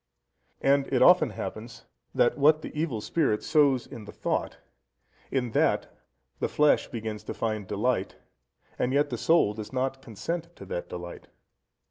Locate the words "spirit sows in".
3.01-4.05